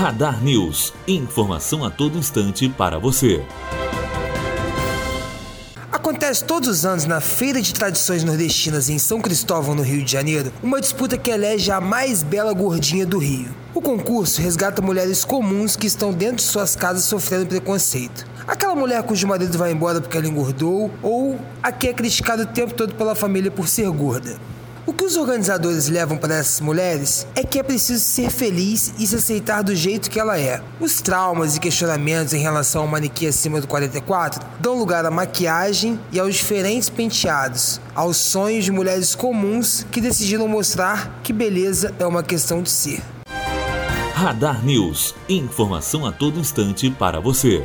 Radar 0.00 0.42
News. 0.42 0.94
Informação 1.06 1.84
a 1.84 1.90
todo 1.90 2.16
instante 2.16 2.66
para 2.70 2.98
você. 2.98 3.44
Acontece 5.92 6.42
todos 6.42 6.70
os 6.70 6.86
anos 6.86 7.04
na 7.04 7.20
Feira 7.20 7.60
de 7.60 7.74
Tradições 7.74 8.24
Nordestinas 8.24 8.88
em 8.88 8.98
São 8.98 9.20
Cristóvão, 9.20 9.74
no 9.74 9.82
Rio 9.82 10.02
de 10.02 10.10
Janeiro, 10.10 10.50
uma 10.62 10.80
disputa 10.80 11.18
que 11.18 11.30
elege 11.30 11.70
a 11.70 11.82
mais 11.82 12.22
bela 12.22 12.54
gordinha 12.54 13.04
do 13.04 13.18
Rio. 13.18 13.54
O 13.74 13.82
concurso 13.82 14.40
resgata 14.40 14.80
mulheres 14.80 15.22
comuns 15.22 15.76
que 15.76 15.86
estão 15.86 16.14
dentro 16.14 16.36
de 16.36 16.42
suas 16.44 16.74
casas 16.74 17.04
sofrendo 17.04 17.44
preconceito. 17.44 18.26
Aquela 18.48 18.74
mulher 18.74 19.02
cujo 19.02 19.26
marido 19.26 19.58
vai 19.58 19.70
embora 19.70 20.00
porque 20.00 20.16
ela 20.16 20.26
engordou, 20.26 20.90
ou 21.02 21.38
a 21.62 21.70
que 21.70 21.88
é 21.88 21.92
criticada 21.92 22.44
o 22.44 22.46
tempo 22.46 22.72
todo 22.72 22.94
pela 22.94 23.14
família 23.14 23.50
por 23.50 23.68
ser 23.68 23.90
gorda. 23.90 24.38
O 24.90 24.92
que 24.92 25.04
os 25.04 25.16
organizadores 25.16 25.88
levam 25.88 26.18
para 26.18 26.34
essas 26.34 26.60
mulheres 26.60 27.24
é 27.36 27.44
que 27.44 27.60
é 27.60 27.62
preciso 27.62 28.00
ser 28.00 28.28
feliz 28.28 28.92
e 28.98 29.06
se 29.06 29.14
aceitar 29.14 29.62
do 29.62 29.72
jeito 29.72 30.10
que 30.10 30.18
ela 30.18 30.36
é. 30.36 30.60
Os 30.80 31.00
traumas 31.00 31.54
e 31.54 31.60
questionamentos 31.60 32.34
em 32.34 32.40
relação 32.40 32.82
ao 32.82 32.88
manequim 32.88 33.26
acima 33.26 33.60
do 33.60 33.68
44 33.68 34.44
dão 34.58 34.76
lugar 34.76 35.06
à 35.06 35.10
maquiagem 35.10 35.96
e 36.10 36.18
aos 36.18 36.34
diferentes 36.34 36.90
penteados, 36.90 37.80
aos 37.94 38.16
sonhos 38.16 38.64
de 38.64 38.72
mulheres 38.72 39.14
comuns 39.14 39.86
que 39.92 40.00
decidiram 40.00 40.48
mostrar 40.48 41.20
que 41.22 41.32
beleza 41.32 41.94
é 41.96 42.04
uma 42.04 42.24
questão 42.24 42.60
de 42.60 42.70
ser. 42.70 43.00
Radar 44.12 44.64
News. 44.64 45.14
Informação 45.28 46.04
a 46.04 46.10
todo 46.10 46.40
instante 46.40 46.90
para 46.90 47.20
você. 47.20 47.64